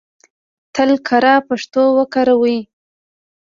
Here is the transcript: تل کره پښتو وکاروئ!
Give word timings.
تل 0.75 0.89
کره 1.07 1.33
پښتو 1.47 1.81
وکاروئ! 1.97 2.57